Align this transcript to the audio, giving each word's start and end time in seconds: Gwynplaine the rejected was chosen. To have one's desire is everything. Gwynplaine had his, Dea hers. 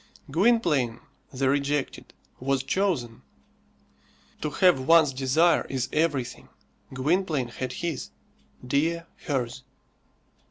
Gwynplaine 0.31 0.99
the 1.31 1.47
rejected 1.47 2.11
was 2.39 2.63
chosen. 2.63 3.21
To 4.41 4.49
have 4.49 4.79
one's 4.79 5.13
desire 5.13 5.67
is 5.69 5.89
everything. 5.93 6.49
Gwynplaine 6.91 7.49
had 7.49 7.71
his, 7.71 8.09
Dea 8.67 9.03
hers. 9.27 9.61